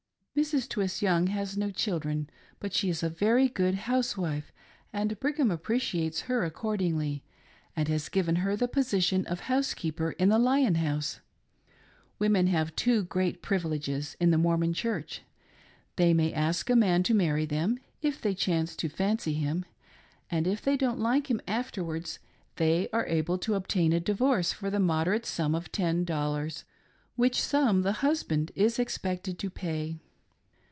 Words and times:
[Number 0.33 0.45
Six.] 0.47 0.65
Mrs. 0.65 0.69
Twiss 0.69 1.01
Young 1.01 1.27
has 1.27 1.57
no 1.57 1.69
children, 1.71 2.27
but 2.61 2.73
she 2.73 2.89
is 2.89 3.03
a 3.03 3.09
very 3.09 3.49
good 3.49 3.75
housewife, 3.75 4.53
and 4.93 5.19
Brigham 5.19 5.51
appreciates 5.51 6.21
her 6.21 6.45
accordingly, 6.45 7.21
and 7.75 7.87
has 7.89 8.07
THE 8.07 8.17
LADIES 8.21 8.29
IN 8.29 8.35
THE 8.35 8.41
LION 8.41 8.45
HOUSE. 8.47 8.59
279 8.59 9.25
given 9.27 9.27
her 9.27 9.27
the 9.27 9.27
position 9.27 9.27
of 9.27 9.39
housekeeper 9.47 10.11
in 10.13 10.29
the 10.29 10.39
Lion 10.39 10.75
House, 10.75 11.19
Women 12.17 12.47
have 12.47 12.75
two 12.77 13.03
great 13.03 13.41
privileges 13.43 14.15
in 14.21 14.31
the 14.31 14.37
Mormon 14.37 14.73
Church— 14.73 15.21
they 15.97 16.13
may 16.13 16.33
ask 16.33 16.69
a 16.69 16.77
man 16.77 17.03
to 17.03 17.13
marry 17.13 17.45
them, 17.45 17.77
if 18.01 18.19
they 18.21 18.33
chance 18.33 18.75
to 18.77 18.89
fancy 18.89 19.33
him, 19.33 19.65
and 20.31 20.47
if 20.47 20.61
they 20.61 20.77
don't 20.77 20.99
like 20.99 21.29
him 21.29 21.41
afterwards 21.45 22.19
they 22.55 22.87
are 22.93 23.05
able 23.05 23.37
to 23.37 23.53
obtain 23.53 23.91
a 23.91 23.99
divorce 23.99 24.53
for 24.53 24.69
the 24.69 24.79
moderate 24.79 25.25
sum 25.25 25.53
of 25.53 25.73
ten 25.73 26.05
dollars, 26.05 26.63
which 27.17 27.39
sum 27.39 27.81
the 27.81 27.91
husband 28.01 28.53
is 28.55 28.79
expected 28.79 29.37
to 29.37 29.49
pay. 29.49 29.99